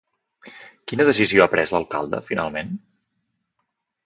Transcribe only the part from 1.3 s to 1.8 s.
ha pres